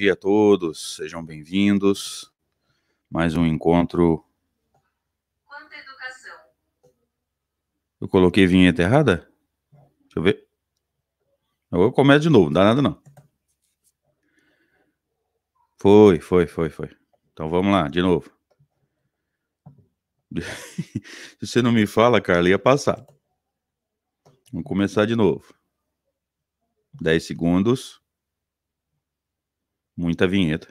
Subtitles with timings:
[0.00, 2.32] Bom dia a todos, sejam bem-vindos.
[3.10, 4.24] Mais um encontro.
[5.44, 6.38] Quanta educação.
[8.00, 9.30] Eu coloquei vinheta errada?
[9.70, 10.48] Deixa eu ver.
[11.70, 13.02] Eu começo de novo, não dá nada não.
[15.76, 16.96] Foi, foi, foi, foi.
[17.34, 18.34] Então vamos lá, de novo.
[21.38, 23.06] Se você não me fala, Carla, ia passar.
[24.50, 25.54] Vamos começar de novo.
[27.02, 27.99] 10 segundos.
[30.00, 30.68] Muita vinheta.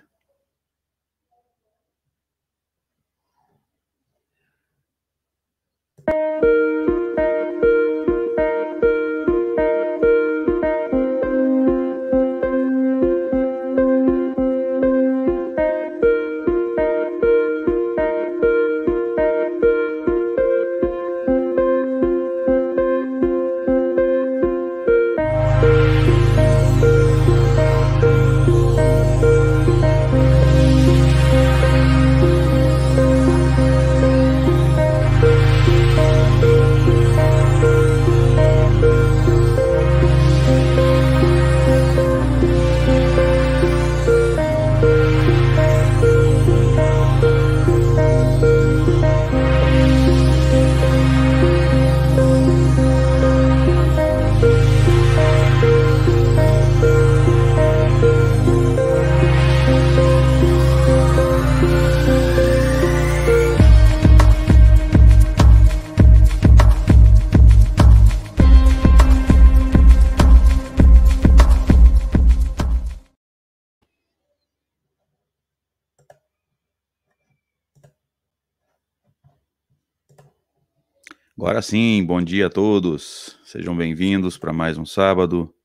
[81.41, 83.39] Agora sim, bom dia a todos.
[83.45, 85.55] Sejam bem-vindos para mais um sábado,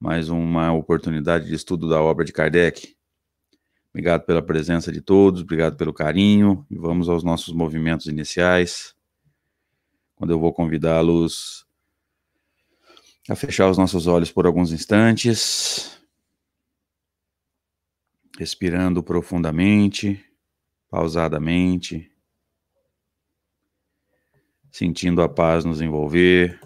[0.00, 2.96] mais uma oportunidade de estudo da obra de Kardec.
[3.90, 8.94] Obrigado pela presença de todos, obrigado pelo carinho e vamos aos nossos movimentos iniciais.
[10.16, 11.66] Quando eu vou convidá-los
[13.28, 16.00] a fechar os nossos olhos por alguns instantes,
[18.38, 20.24] respirando profundamente,
[20.88, 22.10] pausadamente
[24.70, 26.60] sentindo a paz nos envolver.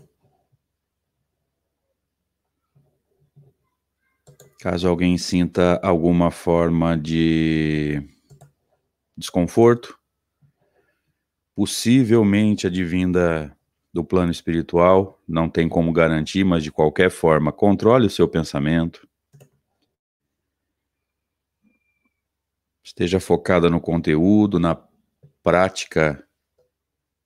[4.60, 8.00] Caso alguém sinta alguma forma de
[9.16, 9.98] desconforto,
[11.54, 13.56] possivelmente advinda
[13.92, 19.06] do plano espiritual, não tem como garantir, mas de qualquer forma, controle o seu pensamento.
[22.82, 24.80] Esteja focada no conteúdo, na
[25.42, 26.26] prática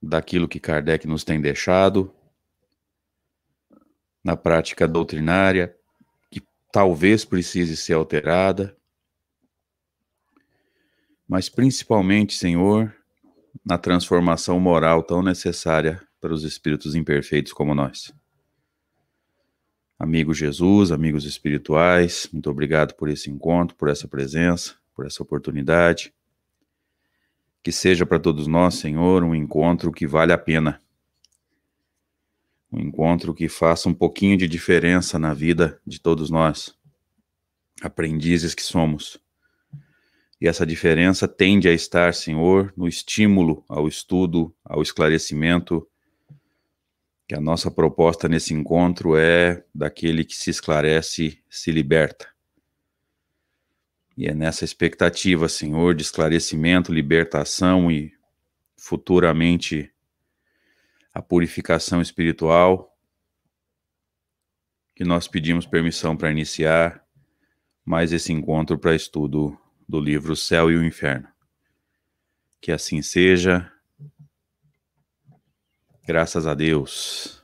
[0.02, 2.14] daquilo que Kardec nos tem deixado,
[4.22, 5.76] na prática doutrinária,
[6.30, 6.42] que
[6.72, 8.76] talvez precise ser alterada,
[11.28, 12.94] mas principalmente, Senhor,
[13.64, 18.12] na transformação moral tão necessária para os espíritos imperfeitos como nós.
[19.98, 26.12] Amigo Jesus, amigos espirituais, muito obrigado por esse encontro, por essa presença, por essa oportunidade.
[27.66, 30.80] Que seja para todos nós, Senhor, um encontro que vale a pena.
[32.72, 36.78] Um encontro que faça um pouquinho de diferença na vida de todos nós,
[37.82, 39.18] aprendizes que somos.
[40.40, 45.84] E essa diferença tende a estar, Senhor, no estímulo ao estudo, ao esclarecimento,
[47.26, 52.35] que a nossa proposta nesse encontro é daquele que se esclarece, se liberta.
[54.16, 58.14] E é nessa expectativa, Senhor, de esclarecimento, libertação e
[58.76, 59.92] futuramente
[61.12, 62.96] a purificação espiritual,
[64.94, 67.04] que nós pedimos permissão para iniciar
[67.84, 69.58] mais esse encontro para estudo
[69.88, 71.28] do livro Céu e o Inferno.
[72.60, 73.70] Que assim seja.
[76.06, 77.35] Graças a Deus.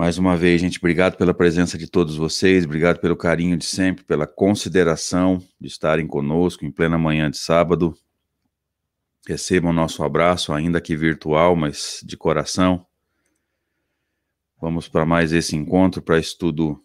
[0.00, 4.02] Mais uma vez, gente, obrigado pela presença de todos vocês, obrigado pelo carinho de sempre,
[4.02, 7.94] pela consideração de estarem conosco em plena manhã de sábado.
[9.28, 12.86] Recebam nosso abraço, ainda que virtual, mas de coração.
[14.58, 16.82] Vamos para mais esse encontro para estudo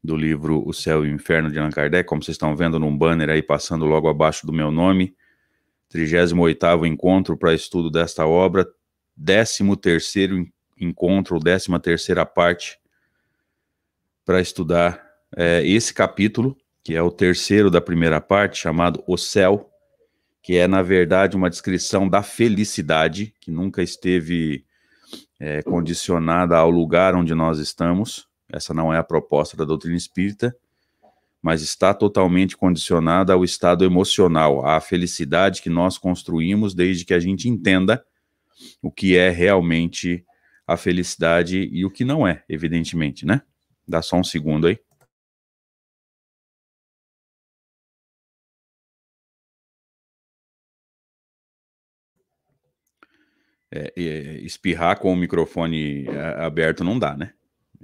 [0.00, 2.96] do livro O Céu e o Inferno de Allan Kardec, como vocês estão vendo num
[2.96, 5.16] banner aí passando logo abaixo do meu nome.
[5.92, 8.64] 38º encontro para estudo desta obra,
[9.20, 10.46] 13º
[10.78, 12.78] encontro, décima terceira parte,
[14.24, 15.04] para estudar
[15.36, 19.70] é, esse capítulo, que é o terceiro da primeira parte, chamado O Céu,
[20.42, 24.64] que é, na verdade, uma descrição da felicidade, que nunca esteve
[25.40, 28.28] é, condicionada ao lugar onde nós estamos.
[28.52, 30.56] Essa não é a proposta da doutrina espírita,
[31.42, 37.20] mas está totalmente condicionada ao estado emocional, à felicidade que nós construímos desde que a
[37.20, 38.04] gente entenda
[38.82, 40.24] o que é realmente
[40.66, 43.42] a felicidade e o que não é, evidentemente, né?
[43.86, 44.78] Dá só um segundo aí.
[53.70, 57.32] É, é, espirrar com o microfone é, aberto não dá, né?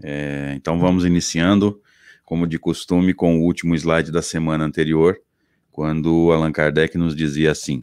[0.03, 1.81] É, então vamos iniciando,
[2.25, 5.21] como de costume, com o último slide da semana anterior,
[5.71, 7.83] quando Allan Kardec nos dizia assim: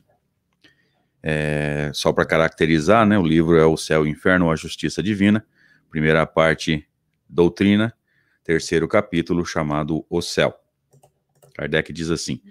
[1.22, 5.04] é, só para caracterizar, né, o livro é O Céu e o Inferno a Justiça
[5.04, 5.46] Divina,
[5.90, 6.88] primeira parte,
[7.28, 7.94] Doutrina,
[8.44, 10.54] terceiro capítulo, chamado O Céu.
[11.54, 12.42] Kardec diz assim: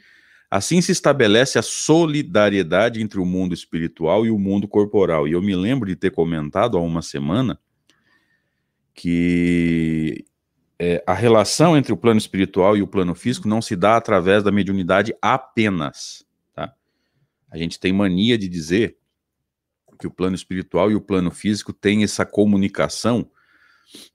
[0.51, 5.27] Assim se estabelece a solidariedade entre o mundo espiritual e o mundo corporal.
[5.27, 7.59] E eu me lembro de ter comentado há uma semana
[8.95, 10.25] que
[10.79, 14.43] é, a relação entre o plano espiritual e o plano físico não se dá através
[14.43, 16.25] da mediunidade apenas.
[17.51, 18.97] A gente tem mania de dizer
[19.99, 23.29] que o plano espiritual e o plano físico têm essa comunicação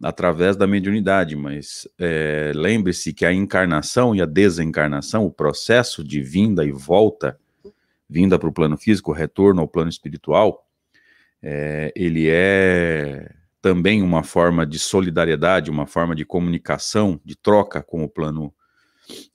[0.01, 6.21] através da mediunidade, mas é, lembre-se que a encarnação e a desencarnação, o processo de
[6.21, 7.39] vinda e volta,
[8.07, 10.67] vinda para o plano físico, retorno ao plano espiritual,
[11.41, 18.03] é, ele é também uma forma de solidariedade, uma forma de comunicação, de troca com
[18.03, 18.53] o plano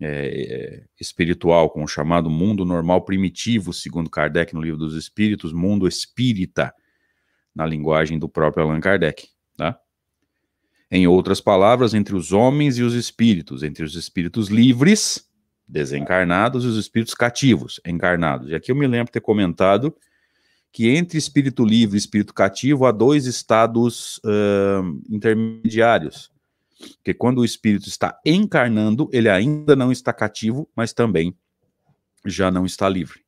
[0.00, 5.87] é, espiritual, com o chamado mundo normal primitivo, segundo Kardec no livro dos Espíritos, mundo
[5.87, 6.73] espírita,
[7.55, 9.29] na linguagem do próprio Allan Kardec.
[9.56, 9.79] Tá?
[10.91, 15.29] Em outras palavras, entre os homens e os espíritos, entre os espíritos livres,
[15.67, 18.49] desencarnados, e os espíritos cativos, encarnados.
[18.49, 19.94] E aqui eu me lembro ter comentado
[20.73, 26.31] que entre espírito livre e espírito cativo há dois estados uh, intermediários
[26.79, 31.37] porque quando o espírito está encarnando, ele ainda não está cativo, mas também
[32.25, 33.21] já não está livre.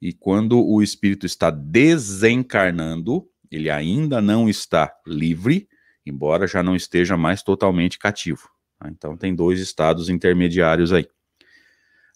[0.00, 5.68] E quando o espírito está desencarnando, ele ainda não está livre,
[6.04, 8.50] embora já não esteja mais totalmente cativo.
[8.78, 8.88] Tá?
[8.90, 11.06] Então tem dois estados intermediários aí.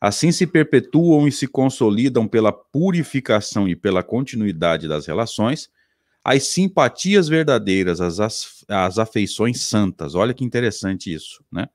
[0.01, 5.71] Assim se perpetuam e se consolidam pela purificação e pela continuidade das relações
[6.29, 10.15] as simpatias verdadeiras, as, as afeições santas.
[10.15, 11.71] Olha que interessante isso, né?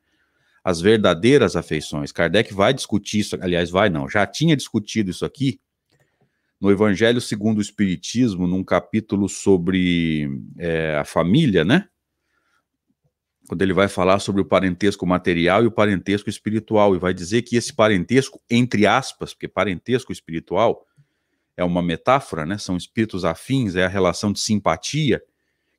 [0.64, 2.12] As verdadeiras afeições.
[2.12, 5.60] Kardec vai discutir isso, aliás, vai não, já tinha discutido isso aqui
[6.62, 10.30] no Evangelho segundo o Espiritismo, num capítulo sobre
[10.60, 11.90] é, a família, né?
[13.48, 17.42] Quando ele vai falar sobre o parentesco material e o parentesco espiritual, e vai dizer
[17.42, 20.86] que esse parentesco, entre aspas, porque parentesco espiritual
[21.56, 22.58] é uma metáfora, né?
[22.58, 25.22] São espíritos afins, é a relação de simpatia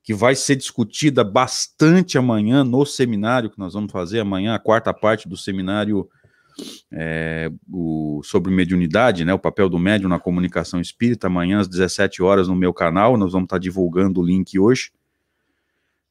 [0.03, 4.93] que vai ser discutida bastante amanhã no seminário que nós vamos fazer amanhã, a quarta
[4.93, 6.07] parte do seminário
[6.91, 9.33] é, o, sobre mediunidade, né?
[9.33, 13.33] O papel do médium na comunicação espírita, amanhã às 17 horas no meu canal, nós
[13.33, 14.91] vamos estar divulgando o link hoje.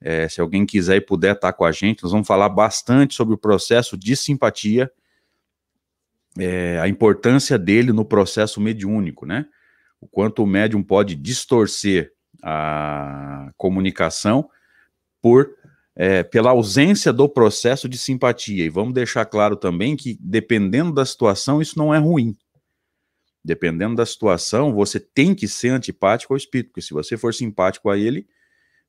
[0.00, 3.34] É, se alguém quiser e puder estar com a gente, nós vamos falar bastante sobre
[3.34, 4.90] o processo de simpatia,
[6.38, 9.46] é, a importância dele no processo mediúnico, né?
[10.04, 12.12] o quanto o médium pode distorcer
[12.42, 14.48] a comunicação
[15.22, 15.50] por
[15.96, 18.64] é, pela ausência do processo de simpatia.
[18.64, 22.36] E vamos deixar claro também que, dependendo da situação, isso não é ruim.
[23.44, 27.88] Dependendo da situação, você tem que ser antipático ao espírito, porque se você for simpático
[27.88, 28.26] a ele,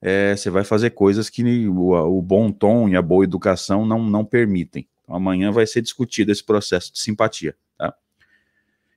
[0.02, 4.04] é, você vai fazer coisas que o, o, bom tom e a boa educação não,
[4.04, 4.88] não permitem.
[5.06, 7.56] Então, amanhã vai ser discutido esse processo de simpatia.
[7.78, 7.94] Tá?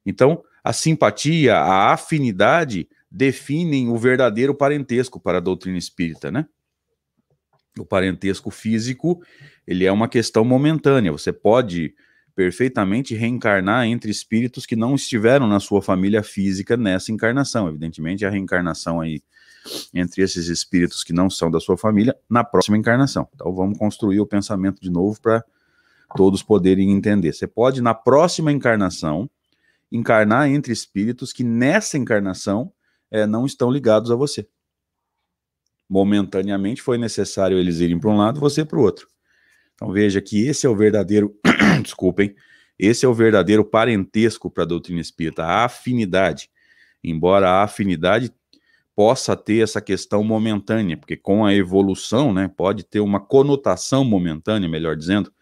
[0.05, 6.47] Então, a simpatia, a afinidade definem o verdadeiro parentesco para a doutrina espírita, né?
[7.79, 9.23] O parentesco físico,
[9.67, 11.13] ele é uma questão momentânea.
[11.13, 11.95] Você pode
[12.35, 17.69] perfeitamente reencarnar entre espíritos que não estiveram na sua família física nessa encarnação.
[17.69, 19.23] Evidentemente, a reencarnação aí
[19.93, 23.29] entre esses espíritos que não são da sua família na próxima encarnação.
[23.35, 25.45] Então, vamos construir o pensamento de novo para
[26.15, 27.33] todos poderem entender.
[27.33, 29.29] Você pode, na próxima encarnação,
[29.91, 32.73] encarnar entre espíritos que nessa encarnação
[33.11, 34.47] é, não estão ligados a você.
[35.89, 39.09] Momentaneamente foi necessário eles irem para um lado, você para o outro.
[39.75, 41.35] Então veja que esse é o verdadeiro,
[41.83, 42.35] desculpem,
[42.79, 46.51] esse é o verdadeiro parentesco para a doutrina espírita, a afinidade.
[47.03, 48.33] Embora a afinidade
[48.95, 54.69] possa ter essa questão momentânea, porque com a evolução, né, pode ter uma conotação momentânea,
[54.69, 55.33] melhor dizendo,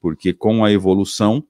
[0.00, 1.44] porque com a evolução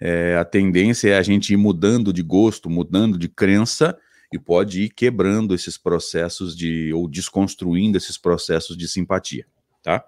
[0.00, 3.98] é, a tendência é a gente ir mudando de gosto, mudando de crença
[4.32, 9.46] e pode ir quebrando esses processos de ou desconstruindo esses processos de simpatia,
[9.82, 10.02] tá?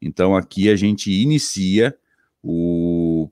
[0.00, 1.96] Então aqui a gente inicia
[2.42, 3.30] o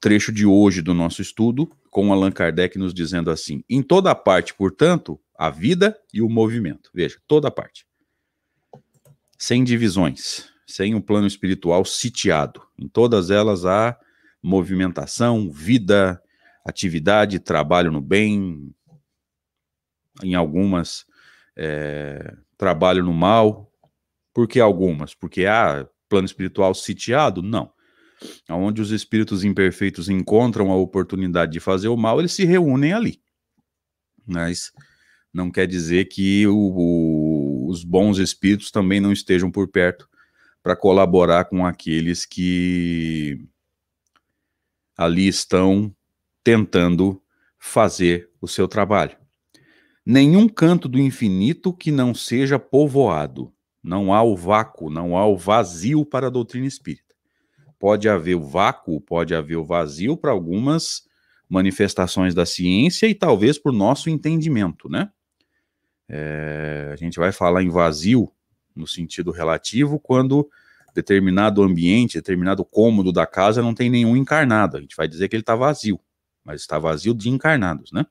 [0.00, 4.54] trecho de hoje do nosso estudo com Allan Kardec nos dizendo assim: em toda parte,
[4.54, 6.90] portanto, a vida e o movimento.
[6.94, 7.86] Veja, toda parte.
[9.38, 12.62] Sem divisões, sem um plano espiritual sitiado.
[12.78, 13.98] Em todas elas há
[14.42, 16.22] movimentação, vida,
[16.64, 18.70] atividade, trabalho no bem,
[20.22, 21.06] em algumas
[21.56, 23.72] é, trabalho no mal.
[24.34, 25.14] Por que algumas?
[25.14, 27.42] Porque há plano espiritual sitiado?
[27.42, 27.72] Não.
[28.50, 33.22] Onde os espíritos imperfeitos encontram a oportunidade de fazer o mal, eles se reúnem ali.
[34.26, 34.70] Mas
[35.32, 40.08] não quer dizer que o, o, os bons espíritos também não estejam por perto
[40.68, 43.40] para colaborar com aqueles que
[44.94, 45.90] ali estão
[46.44, 47.22] tentando
[47.58, 49.16] fazer o seu trabalho.
[50.04, 53.50] Nenhum canto do infinito que não seja povoado.
[53.82, 57.14] Não há o vácuo, não há o vazio para a doutrina espírita.
[57.78, 61.08] Pode haver o vácuo, pode haver o vazio para algumas
[61.48, 65.10] manifestações da ciência e talvez por nosso entendimento, né?
[66.06, 68.30] É, a gente vai falar em vazio
[68.78, 70.48] no sentido relativo quando
[70.98, 74.76] determinado ambiente, determinado cômodo da casa não tem nenhum encarnado.
[74.76, 76.00] A gente vai dizer que ele está vazio,
[76.44, 78.04] mas está vazio de encarnados, né?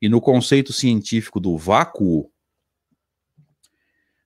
[0.00, 2.30] E no conceito científico do vácuo,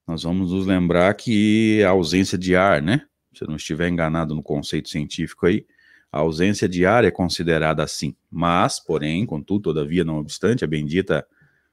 [0.05, 3.07] nós vamos nos lembrar que a ausência de ar, né?
[3.33, 5.65] Se eu não estiver enganado no conceito científico aí,
[6.11, 8.17] a ausência de ar é considerada assim.
[8.31, 11.25] Mas, porém, contudo, todavia, não obstante, a bendita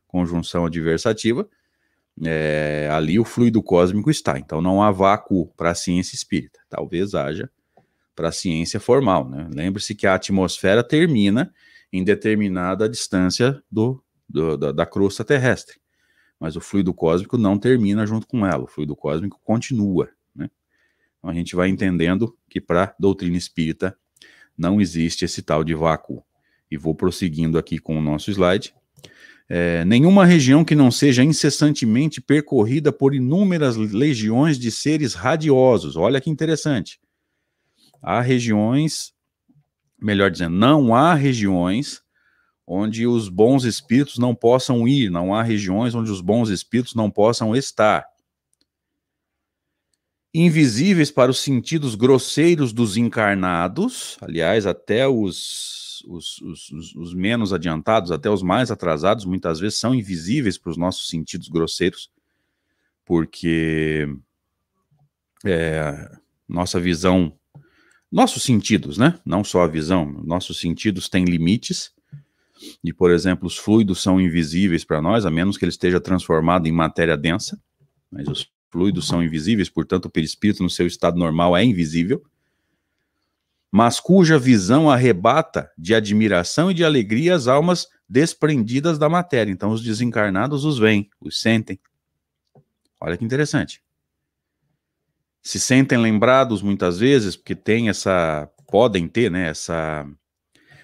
[0.08, 1.48] conjunção adversativa,
[2.24, 4.38] é, ali o fluido cósmico está.
[4.38, 6.60] Então não há vácuo para a ciência espírita.
[6.70, 7.50] Talvez haja
[8.16, 9.30] para a ciência formal.
[9.30, 9.50] Né?
[9.54, 11.54] Lembre-se que a atmosfera termina
[11.92, 15.80] em determinada distância do, do da, da crosta terrestre.
[16.40, 20.10] Mas o fluido cósmico não termina junto com ela, o fluido cósmico continua.
[20.36, 20.50] Né?
[21.18, 23.96] Então a gente vai entendendo que para a doutrina espírita
[24.58, 26.24] não existe esse tal de vácuo.
[26.70, 28.74] E vou prosseguindo aqui com o nosso slide.
[29.54, 35.98] É, nenhuma região que não seja incessantemente percorrida por inúmeras legiões de seres radiosos.
[35.98, 36.98] Olha que interessante.
[38.02, 39.14] Há regiões
[40.02, 42.02] melhor dizendo, não há regiões
[42.66, 47.12] onde os bons espíritos não possam ir, não há regiões onde os bons espíritos não
[47.12, 48.06] possam estar.
[50.34, 58.12] Invisíveis para os sentidos grosseiros dos encarnados, aliás, até os, os, os, os menos adiantados,
[58.12, 62.12] até os mais atrasados, muitas vezes são invisíveis para os nossos sentidos grosseiros,
[63.06, 64.08] porque
[65.46, 66.10] é,
[66.48, 67.34] nossa visão
[68.12, 69.18] nossos sentidos, né?
[69.26, 71.92] Não só a visão, nossos sentidos têm limites.
[72.84, 76.68] E, por exemplo, os fluidos são invisíveis para nós, a menos que ele esteja transformado
[76.68, 77.60] em matéria densa.
[78.12, 82.22] Mas os fluidos são invisíveis, portanto, o perispírito no seu estado normal é invisível.
[83.72, 89.52] Mas cuja visão arrebata de admiração e de alegria as almas desprendidas da matéria.
[89.52, 91.80] Então, os desencarnados os veem, os sentem.
[93.00, 93.82] Olha que interessante
[95.42, 100.08] se sentem lembrados muitas vezes, porque tem essa, podem ter, né, essa,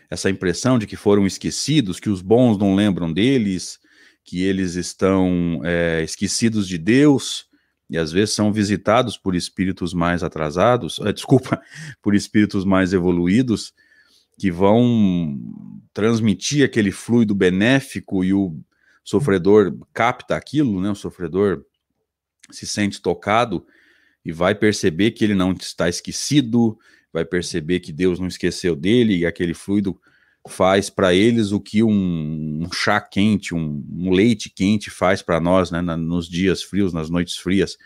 [0.10, 3.78] essa impressão de que foram esquecidos, que os bons não lembram deles,
[4.24, 7.47] que eles estão é, esquecidos de Deus,
[7.90, 11.62] e às vezes são visitados por espíritos mais atrasados, desculpa,
[12.02, 13.74] por espíritos mais evoluídos,
[14.38, 15.40] que vão
[15.94, 18.60] transmitir aquele fluido benéfico e o
[19.04, 21.64] sofredor capta aquilo, né, o sofredor
[22.52, 23.66] se sente tocado,
[24.24, 26.78] e vai perceber que ele não está esquecido,
[27.12, 30.00] vai perceber que Deus não esqueceu dele e aquele fluido
[30.48, 35.40] faz para eles o que um, um chá quente, um, um, leite quente faz para
[35.40, 37.78] nós, né, na, nos dias frios, nas noites frias,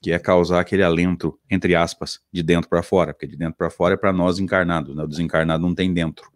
[0.00, 3.70] que é causar aquele alento, entre aspas, de dentro para fora, porque de dentro para
[3.70, 6.30] fora é para nós encarnados, né, o desencarnado não tem dentro.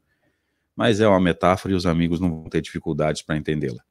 [0.75, 3.83] Mas é uma metáfora e os amigos não vão ter dificuldades para entendê-la.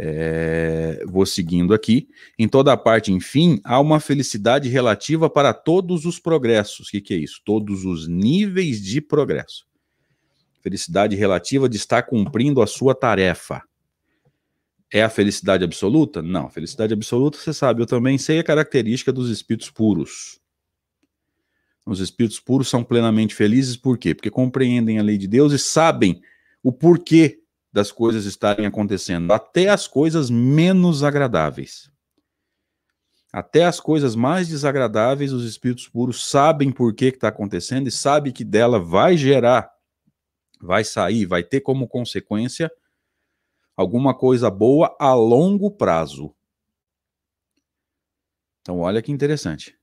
[0.00, 2.08] É, vou seguindo aqui.
[2.38, 6.86] Em toda parte, enfim, há uma felicidade relativa para todos os progressos.
[6.86, 7.42] O que, que é isso?
[7.44, 9.67] Todos os níveis de progresso.
[10.60, 13.62] Felicidade relativa de estar cumprindo a sua tarefa.
[14.90, 16.22] É a felicidade absoluta?
[16.22, 16.46] Não.
[16.46, 20.40] A felicidade absoluta, você sabe, eu também sei a característica dos espíritos puros.
[21.84, 24.14] Os espíritos puros são plenamente felizes, por quê?
[24.14, 26.20] Porque compreendem a lei de Deus e sabem
[26.62, 27.40] o porquê
[27.72, 31.90] das coisas estarem acontecendo, até as coisas menos agradáveis.
[33.32, 38.32] Até as coisas mais desagradáveis, os espíritos puros sabem por que está acontecendo e sabem
[38.32, 39.70] que dela vai gerar,
[40.60, 42.70] vai sair, vai ter como consequência
[43.76, 46.34] alguma coisa boa a longo prazo.
[48.60, 49.78] Então, olha que interessante.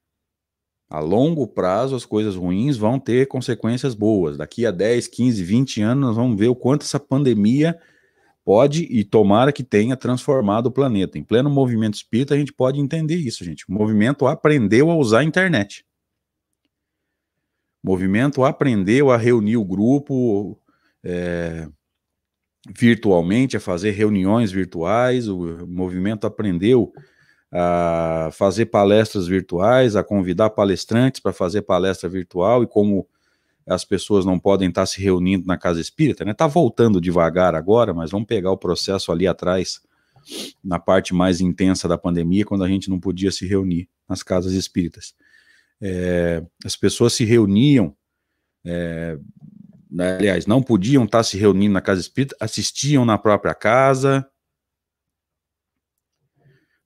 [0.90, 4.38] A longo prazo, as coisas ruins vão ter consequências boas.
[4.38, 7.80] Daqui a 10, 15, 20 anos, nós vamos ver o quanto essa pandemia
[8.44, 11.18] pode e tomara que tenha transformado o planeta.
[11.18, 13.66] Em pleno movimento espírita, a gente pode entender isso, gente.
[13.68, 15.84] O movimento aprendeu a usar a internet.
[17.84, 20.62] O movimento aprendeu a reunir o grupo
[21.06, 21.68] é,
[22.76, 25.28] virtualmente, a fazer reuniões virtuais.
[25.28, 26.92] O movimento aprendeu
[27.52, 33.08] a fazer palestras virtuais, a convidar palestrantes para fazer palestra virtual e como
[33.68, 36.34] as pessoas não podem estar se reunindo na casa espírita, né?
[36.34, 39.82] Tá voltando devagar agora, mas vamos pegar o processo ali atrás,
[40.64, 44.54] na parte mais intensa da pandemia, quando a gente não podia se reunir nas casas
[44.54, 45.16] espíritas.
[45.82, 47.96] É, as pessoas se reuniam,
[48.64, 49.18] é,
[49.96, 54.28] né, aliás, não podiam estar se reunindo na casa espírita, assistiam na própria casa.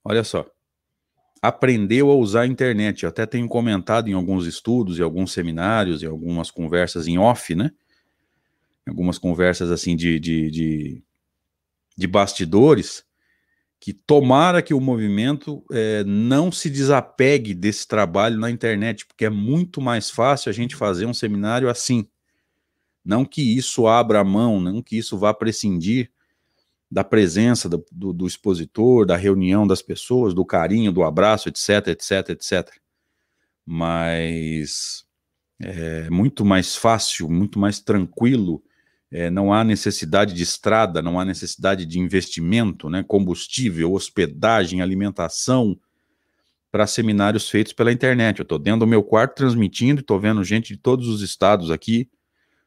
[0.03, 0.45] Olha só
[1.41, 3.03] aprendeu a usar a internet.
[3.03, 7.55] Eu até tenho comentado em alguns estudos, em alguns seminários, em algumas conversas em off,
[7.55, 7.71] né?
[8.87, 11.03] Algumas conversas assim de, de, de,
[11.97, 13.03] de bastidores,
[13.79, 19.29] que tomara que o movimento é, não se desapegue desse trabalho na internet, porque é
[19.29, 22.05] muito mais fácil a gente fazer um seminário assim.
[23.09, 26.11] Não que isso abra a mão, não que isso vá prescindir
[26.91, 31.87] da presença do, do, do, expositor, da reunião das pessoas, do carinho, do abraço, etc,
[31.87, 32.71] etc, etc.
[33.65, 35.05] Mas
[35.59, 38.61] é muito mais fácil, muito mais tranquilo,
[39.09, 45.75] é, não há necessidade de estrada, não há necessidade de investimento, né, combustível, hospedagem, alimentação,
[46.71, 48.37] para seminários feitos pela internet.
[48.37, 52.07] Eu estou dentro do meu quarto transmitindo, estou vendo gente de todos os estados aqui,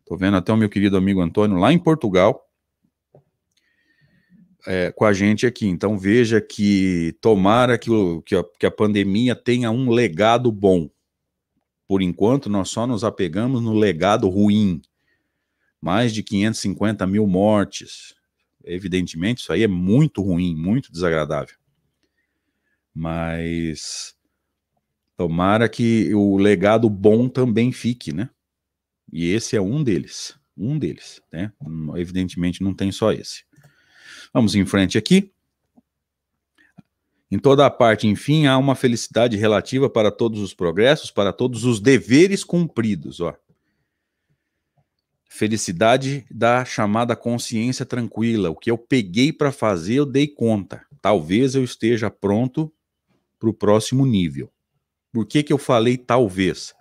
[0.03, 2.47] estou vendo até o meu querido amigo Antônio lá em Portugal,
[4.67, 5.67] é, com a gente aqui.
[5.67, 7.91] Então veja que tomara que,
[8.25, 10.91] que, a, que a pandemia tenha um legado bom.
[11.87, 14.81] Por enquanto, nós só nos apegamos no legado ruim.
[15.81, 18.15] Mais de 550 mil mortes.
[18.65, 21.57] Evidentemente, isso aí é muito ruim, muito desagradável.
[22.95, 24.15] Mas
[25.17, 28.31] tomara que o legado bom também fique, né?
[29.13, 30.35] E esse é um deles.
[30.57, 31.53] Um deles, né?
[31.97, 33.45] Evidentemente, não tem só esse.
[34.33, 35.31] Vamos em frente aqui.
[37.31, 41.65] Em toda a parte, enfim, há uma felicidade relativa para todos os progressos, para todos
[41.65, 43.21] os deveres cumpridos.
[43.21, 43.35] Ó.
[45.29, 48.51] Felicidade da chamada consciência tranquila.
[48.51, 50.85] O que eu peguei para fazer, eu dei conta.
[51.01, 52.71] Talvez eu esteja pronto
[53.39, 54.53] para o próximo nível.
[55.11, 56.75] Por que, que eu falei talvez?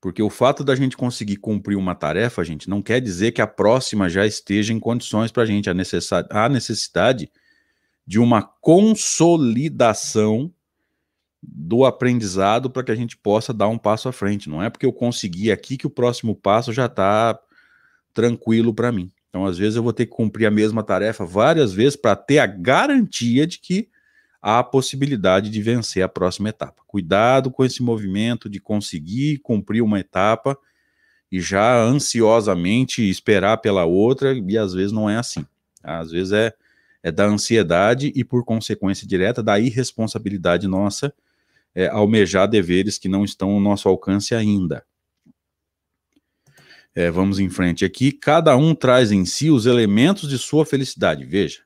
[0.00, 3.46] Porque o fato da gente conseguir cumprir uma tarefa, gente, não quer dizer que a
[3.46, 5.68] próxima já esteja em condições para a gente.
[5.68, 7.30] Há necessidade
[8.06, 10.50] de uma consolidação
[11.42, 14.48] do aprendizado para que a gente possa dar um passo à frente.
[14.48, 17.38] Não é porque eu consegui aqui que o próximo passo já está
[18.12, 19.12] tranquilo para mim.
[19.28, 22.38] Então, às vezes, eu vou ter que cumprir a mesma tarefa várias vezes para ter
[22.38, 23.88] a garantia de que
[24.40, 26.82] a possibilidade de vencer a próxima etapa.
[26.86, 30.56] Cuidado com esse movimento de conseguir cumprir uma etapa
[31.30, 35.46] e já ansiosamente esperar pela outra, e às vezes não é assim.
[35.82, 36.52] Às vezes é,
[37.02, 41.12] é da ansiedade e, por consequência direta, da irresponsabilidade nossa
[41.74, 44.84] é, almejar deveres que não estão ao nosso alcance ainda.
[46.94, 48.10] É, vamos em frente aqui.
[48.10, 51.24] Cada um traz em si os elementos de sua felicidade.
[51.24, 51.60] Veja,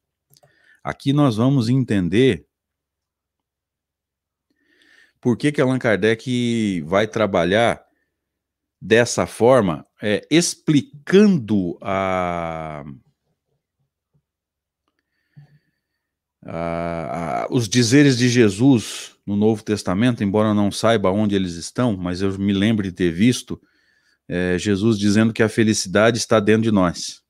[0.83, 2.47] aqui nós vamos entender
[5.25, 7.83] por que, que Allan Kardec vai trabalhar
[8.79, 12.85] dessa forma, é, explicando a,
[16.45, 21.55] a, a, os dizeres de Jesus no Novo Testamento, embora eu não saiba onde eles
[21.55, 23.59] estão, mas eu me lembro de ter visto
[24.29, 27.23] é, Jesus dizendo que a felicidade está dentro de nós.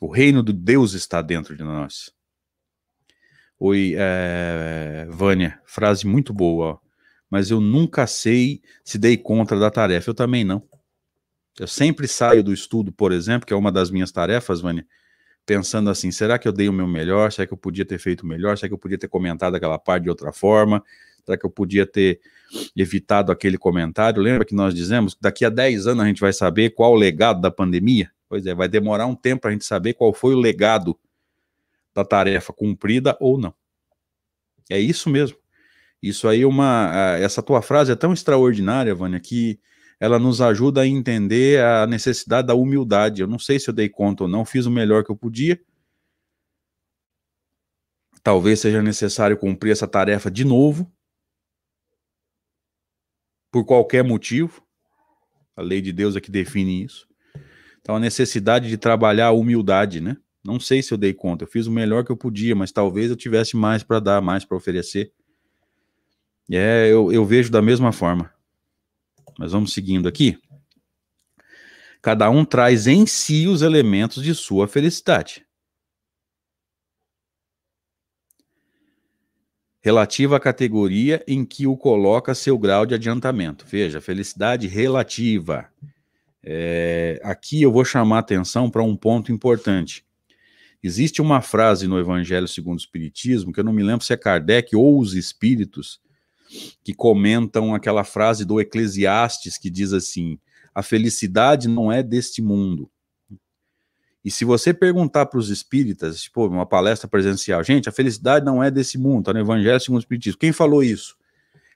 [0.00, 2.08] O reino de Deus está dentro de nós.
[3.58, 6.78] Oi, é, Vânia, frase muito boa.
[6.80, 6.85] Ó
[7.30, 10.10] mas eu nunca sei se dei conta da tarefa.
[10.10, 10.62] Eu também não.
[11.58, 14.86] Eu sempre saio do estudo, por exemplo, que é uma das minhas tarefas, Vânia,
[15.44, 17.32] pensando assim: será que eu dei o meu melhor?
[17.32, 18.56] Será que eu podia ter feito melhor?
[18.58, 20.84] Será que eu podia ter comentado aquela parte de outra forma?
[21.24, 22.20] Será que eu podia ter
[22.76, 24.22] evitado aquele comentário?
[24.22, 26.96] Lembra que nós dizemos que daqui a 10 anos a gente vai saber qual o
[26.96, 28.10] legado da pandemia?
[28.28, 30.96] Pois é, vai demorar um tempo para a gente saber qual foi o legado
[31.94, 33.54] da tarefa cumprida ou não.
[34.68, 35.38] É isso mesmo.
[36.02, 39.58] Isso aí, uma, essa tua frase é tão extraordinária, Vânia, que
[39.98, 43.22] ela nos ajuda a entender a necessidade da humildade.
[43.22, 45.60] Eu não sei se eu dei conta ou não, fiz o melhor que eu podia.
[48.22, 50.90] Talvez seja necessário cumprir essa tarefa de novo,
[53.50, 54.62] por qualquer motivo.
[55.56, 57.08] A lei de Deus é que define isso.
[57.80, 60.16] Então, a necessidade de trabalhar a humildade, né?
[60.44, 61.44] Não sei se eu dei conta.
[61.44, 64.44] Eu fiz o melhor que eu podia, mas talvez eu tivesse mais para dar, mais
[64.44, 65.12] para oferecer.
[66.50, 68.32] É, eu, eu vejo da mesma forma.
[69.38, 70.38] Mas vamos seguindo aqui.
[72.00, 75.44] Cada um traz em si os elementos de sua felicidade.
[79.82, 83.64] Relativa à categoria em que o coloca seu grau de adiantamento.
[83.68, 85.68] Veja, felicidade relativa.
[86.42, 90.04] É, aqui eu vou chamar atenção para um ponto importante.
[90.82, 94.16] Existe uma frase no Evangelho segundo o Espiritismo, que eu não me lembro se é
[94.16, 96.00] Kardec ou os Espíritos,
[96.82, 100.38] que comentam aquela frase do Eclesiastes que diz assim:
[100.74, 102.90] a felicidade não é deste mundo.
[104.24, 108.62] E se você perguntar para os espíritas, tipo, uma palestra presencial, gente, a felicidade não
[108.62, 110.40] é desse mundo, está no Evangelho segundo o Espiritismo.
[110.40, 111.16] Quem falou isso?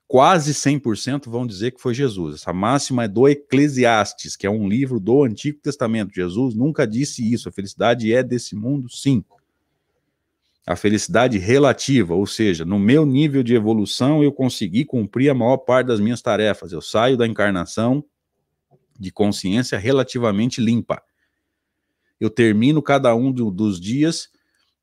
[0.08, 2.34] Quase 100% vão dizer que foi Jesus.
[2.34, 6.12] Essa máxima é do Eclesiastes, que é um livro do Antigo Testamento.
[6.12, 7.48] Jesus nunca disse isso.
[7.48, 9.24] A felicidade é desse mundo, sim
[10.66, 15.56] a felicidade relativa, ou seja, no meu nível de evolução eu consegui cumprir a maior
[15.58, 16.72] parte das minhas tarefas.
[16.72, 18.04] Eu saio da encarnação
[18.98, 21.02] de consciência relativamente limpa.
[22.20, 24.28] Eu termino cada um do, dos dias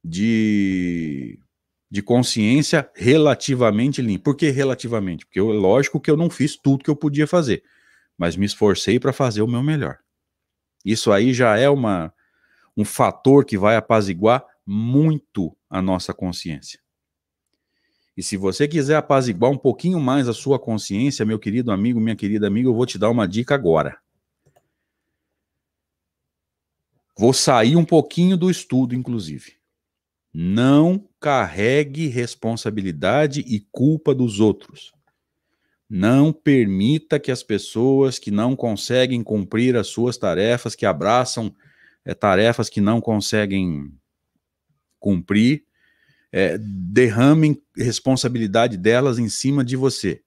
[0.03, 1.39] de,
[1.89, 4.23] de consciência relativamente limpa.
[4.23, 5.25] Por que relativamente?
[5.25, 7.63] Porque eu, lógico que eu não fiz tudo que eu podia fazer,
[8.17, 9.99] mas me esforcei para fazer o meu melhor.
[10.83, 12.11] Isso aí já é uma,
[12.75, 16.79] um fator que vai apaziguar muito a nossa consciência.
[18.15, 22.15] E se você quiser apaziguar um pouquinho mais a sua consciência, meu querido amigo, minha
[22.15, 23.99] querida amiga, eu vou te dar uma dica agora.
[27.15, 29.53] Vou sair um pouquinho do estudo, inclusive.
[30.33, 34.93] Não carregue responsabilidade e culpa dos outros.
[35.89, 41.55] Não permita que as pessoas que não conseguem cumprir as suas tarefas, que abraçam
[42.03, 43.91] é, tarefas que não conseguem
[44.99, 45.63] cumprir,
[46.31, 50.21] é, derramem responsabilidade delas em cima de você.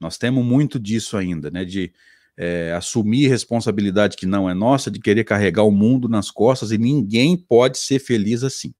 [0.00, 1.64] Nós temos muito disso ainda, né?
[1.64, 1.92] De
[2.36, 6.78] é, assumir responsabilidade que não é nossa, de querer carregar o mundo nas costas e
[6.78, 8.74] ninguém pode ser feliz assim.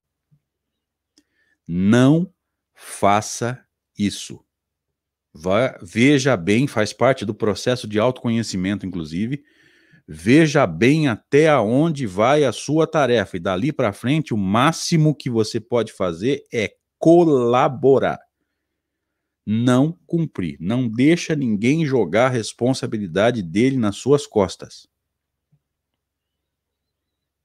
[1.69, 2.33] Não
[2.75, 3.65] faça
[3.97, 4.45] isso.
[5.33, 9.45] Vá, veja bem, faz parte do processo de autoconhecimento, inclusive,
[10.07, 15.31] Veja bem até aonde vai a sua tarefa e dali para frente o máximo que
[15.31, 18.19] você pode fazer é colaborar.
[19.45, 24.89] Não cumprir, não deixa ninguém jogar a responsabilidade dele nas suas costas.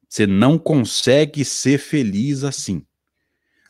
[0.07, 2.85] Você não consegue ser feliz assim.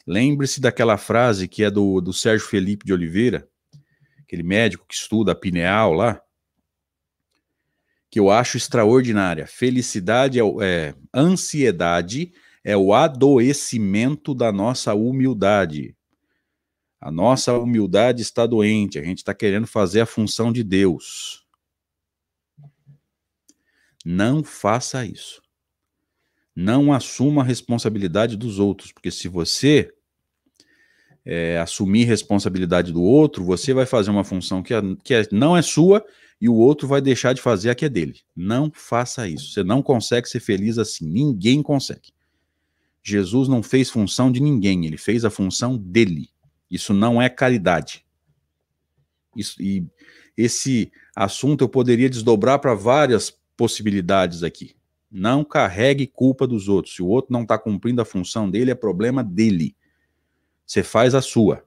[0.05, 3.49] Lembre-se daquela frase que é do, do Sérgio Felipe de Oliveira,
[4.21, 6.21] aquele médico que estuda a pineal lá,
[8.09, 9.45] que eu acho extraordinária.
[9.45, 12.31] Felicidade é, é ansiedade
[12.63, 15.95] é o adoecimento da nossa humildade.
[16.99, 21.45] A nossa humildade está doente, a gente está querendo fazer a função de Deus.
[24.03, 25.41] Não faça isso.
[26.55, 29.93] Não assuma a responsabilidade dos outros, porque se você
[31.23, 35.55] é, assumir responsabilidade do outro, você vai fazer uma função que, é, que é, não
[35.55, 36.03] é sua
[36.39, 38.19] e o outro vai deixar de fazer a que é dele.
[38.35, 39.51] Não faça isso.
[39.53, 41.07] Você não consegue ser feliz assim.
[41.07, 42.13] Ninguém consegue.
[43.03, 46.29] Jesus não fez função de ninguém, ele fez a função dele.
[46.69, 48.05] Isso não é caridade.
[49.35, 49.87] Isso, e
[50.35, 54.75] esse assunto eu poderia desdobrar para várias possibilidades aqui.
[55.09, 56.95] Não carregue culpa dos outros.
[56.95, 59.73] Se o outro não está cumprindo a função dele, é problema dele.
[60.65, 61.63] Você faz a sua.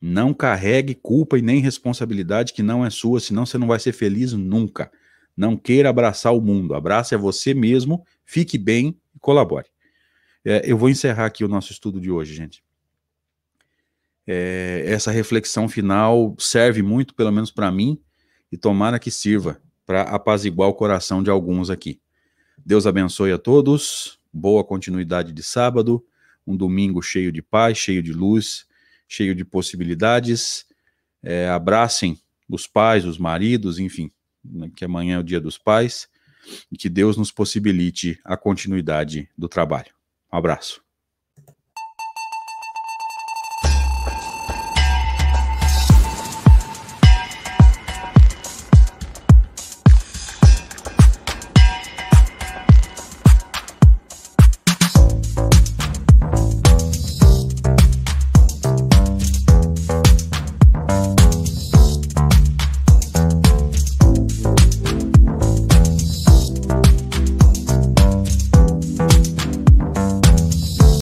[0.00, 3.92] Não carregue culpa e nem responsabilidade que não é sua, senão você não vai ser
[3.92, 4.90] feliz nunca.
[5.36, 9.66] Não queira abraçar o mundo, abrace a você mesmo, fique bem e colabore.
[10.44, 12.62] É, eu vou encerrar aqui o nosso estudo de hoje, gente.
[14.26, 18.00] É, essa reflexão final serve muito, pelo menos para mim,
[18.52, 22.00] e tomara que sirva para apaziguar o coração de alguns aqui.
[22.64, 26.04] Deus abençoe a todos, boa continuidade de sábado,
[26.46, 28.67] um domingo cheio de paz, cheio de luz
[29.08, 30.66] cheio de possibilidades.
[31.22, 34.10] É, abracem os pais, os maridos, enfim,
[34.44, 36.08] né, que amanhã é o dia dos pais,
[36.70, 39.92] e que Deus nos possibilite a continuidade do trabalho.
[40.32, 40.87] Um abraço.